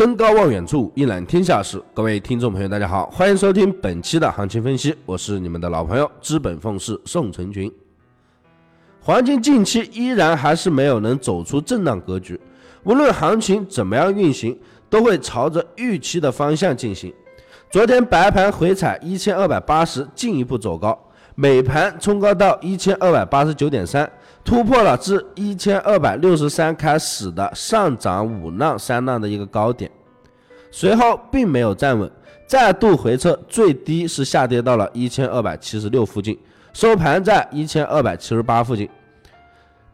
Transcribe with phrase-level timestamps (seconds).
[0.00, 1.78] 登高望远处，一览天下事。
[1.92, 7.70] 各位听众朋友，大家好，欢迎收听本期的行情分析，我是你们的老朋友资本凤氏宋成群。
[9.02, 12.40] 黄金近期依然还是没有能走出震荡格局，
[12.82, 14.58] 无论行情怎么样运行，
[14.88, 17.12] 都会朝着预期的方向进行。
[17.70, 20.98] 昨天白盘回踩一千二百八十，进一步走高，
[21.40, 24.08] 美盘冲高到一千二百八十九点三。
[24.44, 29.90] 突破了自一千二百六十三开始的上涨五浪三浪的一个高点，
[30.70, 32.10] 随后并没有站稳，
[32.46, 36.38] 再度回撤，最低是下跌到了一千二百七十六附近，
[36.72, 38.88] 收盘在一千二百七十八附近。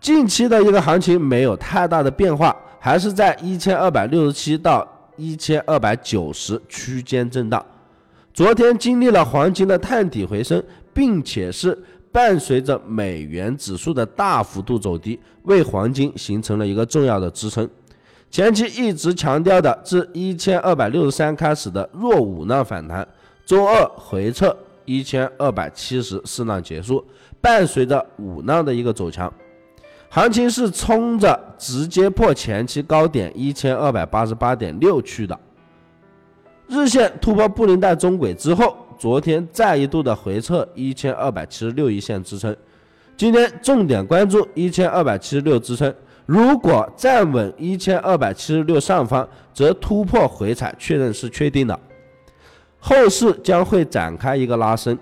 [0.01, 7.65] 近期的一个行情没有太大的变化，还是在一千二百六十七到一千二百九十区间震荡。
[8.33, 10.63] 昨天经历了黄金的探底回升，
[10.97, 11.79] 并且是。
[12.13, 17.69] 伴随着美元指数的大幅度走低，为黄金形成了一个重要的支撑。
[18.31, 23.07] 前期一直强调的自一千二百六十三开始的弱五浪反弹，
[23.45, 24.57] 周二回撤
[24.87, 27.05] 一千二百七十四浪结束，
[27.39, 29.31] 伴随着五浪的一个走强，
[30.09, 35.39] 行情是冲着直接破前期高点一千二百八十八点六去的。
[36.67, 38.75] 日线突破布林带中轨之后。
[38.99, 42.55] 昨天再一度的回撤一千二百七十六一线支撑，
[43.17, 45.95] 今天重点关注一千二百七十六支撑，
[46.25, 51.79] 如果站稳一千二百七十六上方，则突破回踩确认是确定的，
[52.79, 54.99] 后市将会展开一个拉升。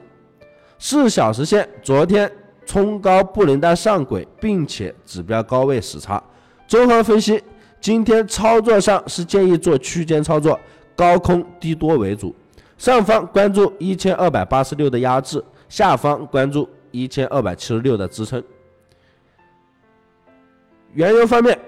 [0.79, 2.31] 四小时线昨天
[2.67, 6.23] 冲高布林带上轨，并且指标高位死叉，
[6.67, 7.43] 综合分析，
[7.81, 10.59] 今天操作上是建议做区间操作，
[10.97, 12.35] 高空低多为主。
[12.85, 18.45] 上方关注一千二百八十六的压制，下方关注一千二百七十六的支撑。
[20.93, 21.59] 原油方面，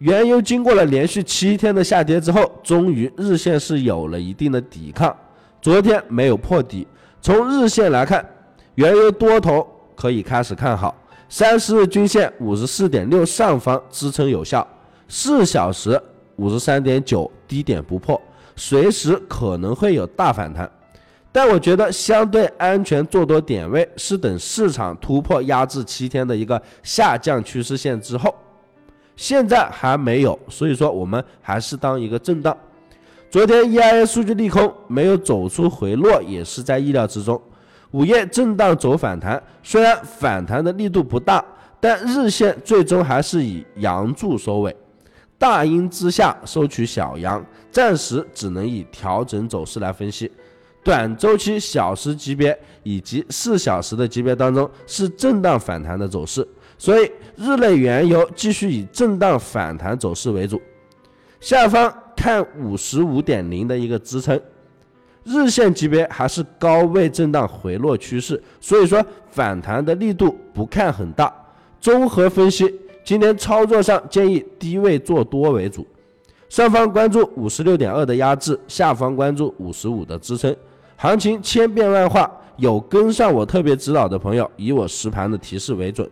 [0.00, 5.16] 原油经过了连续七天的下跌之后，终于日线是有了一定的抵抗。
[5.62, 6.86] 昨天没有破底，
[7.22, 8.22] 从日线来看，
[8.74, 10.94] 原油多头可以开始看好。
[11.30, 14.68] 三十日均线五十四点六上方支撑有效，
[15.08, 15.98] 四小时
[16.36, 18.20] 五十三点九低点不破。
[18.56, 20.70] 随时可能会有大反弹，
[21.32, 28.34] 但我觉得相对安全做多点位是等市场突破压制七天的一个下降趋势线之后，
[29.16, 32.56] 现在还没有，所以说我们还是当一个震荡。
[33.30, 37.40] 昨天 EIA 数据利空，没有走出回落也是在意料之中。
[37.90, 41.44] 午夜震荡走反弹，虽然反弹的力度不大，
[41.80, 44.76] 但日线最终还是以阳柱收尾。
[45.44, 50.32] 大阴之下收取小阳，暂时只能以调整走势来分析。
[50.82, 60.58] 短周期小时级别以及四小时的级别当中是震荡反弹的走势，所以日内原油继续以震荡反弹走势为主。
[61.40, 64.40] 下方看五十五点零的一个支撑，
[65.24, 71.30] 日线级别还是高位震荡回落趋势，所以说反弹的力度不看很大。
[71.82, 72.80] 综合分析。
[73.04, 75.86] 今天操作上建议低位做多为主，
[76.48, 80.56] 上方关注五十六点二的压制，下方关注五十五的支撑。
[80.96, 86.08] 行情千变万化，有跟上我特别指导的朋友，以我实盘的提示为准。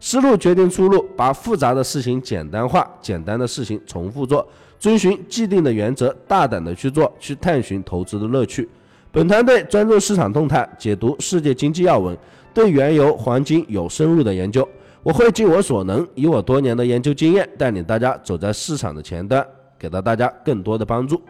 [0.00, 4.46] 思路决定出路，把复杂的事情简单化，简单的事情重复做，
[4.78, 8.68] 遵循既定的原则，大胆的去做，去探寻投资的乐趣。
[9.10, 12.14] 本团队专注市场动态，解读世界经济要闻，
[12.52, 14.68] 对原油、黄金有深入的研究。
[15.02, 19.44] 我会尽我所能，以我多年的研究经验，带领大家走在市场的前端，
[19.78, 21.20] 给到大家更多的帮助。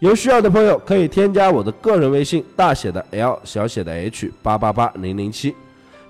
[0.00, 5.54] 有需要的朋友可以添加我的个人微信，大写的 L，小写的 H，八八八零零七。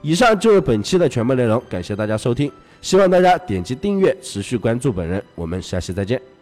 [0.03, 5.23] 以上就是本期的全部内容，感谢大家收听，希望大家点击订阅，持续关注本人。
[5.34, 6.35] 我们下期再见。